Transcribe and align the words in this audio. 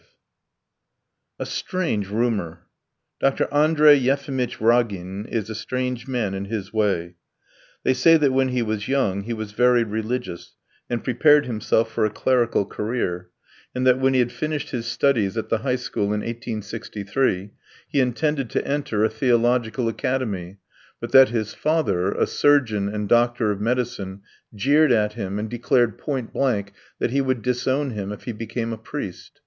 V 0.01 0.07
A 1.41 1.45
strange 1.45 2.07
rumour! 2.09 2.65
Dr. 3.19 3.47
Andrey 3.53 3.93
Yefimitch 3.95 4.59
Ragin 4.59 5.27
is 5.27 5.47
a 5.47 5.53
strange 5.53 6.07
man 6.07 6.33
in 6.33 6.45
his 6.45 6.73
way. 6.73 7.17
They 7.83 7.93
say 7.93 8.17
that 8.17 8.31
when 8.31 8.47
he 8.49 8.63
was 8.63 8.87
young 8.87 9.21
he 9.25 9.33
was 9.33 9.51
very 9.51 9.83
religious, 9.83 10.55
and 10.89 11.03
prepared 11.03 11.45
himself 11.45 11.91
for 11.91 12.03
a 12.03 12.09
clerical 12.09 12.65
career, 12.65 13.29
and 13.75 13.85
that 13.85 13.99
when 13.99 14.15
he 14.15 14.19
had 14.21 14.31
finished 14.31 14.71
his 14.71 14.87
studies 14.87 15.37
at 15.37 15.49
the 15.49 15.59
high 15.59 15.75
school 15.75 16.05
in 16.05 16.21
1863 16.21 17.51
he 17.87 17.99
intended 17.99 18.49
to 18.49 18.67
enter 18.67 19.03
a 19.03 19.07
theological 19.07 19.87
academy, 19.87 20.57
but 20.99 21.11
that 21.11 21.29
his 21.29 21.53
father, 21.53 22.11
a 22.11 22.25
surgeon 22.25 22.89
and 22.89 23.07
doctor 23.07 23.51
of 23.51 23.61
medicine, 23.61 24.23
jeered 24.55 24.91
at 24.91 25.13
him 25.13 25.37
and 25.37 25.47
declared 25.51 25.99
point 25.99 26.33
blank 26.33 26.73
that 26.97 27.11
he 27.11 27.21
would 27.21 27.43
disown 27.43 27.91
him 27.91 28.11
if 28.11 28.23
he 28.23 28.31
became 28.31 28.73
a 28.73 28.77
priest. 28.79 29.39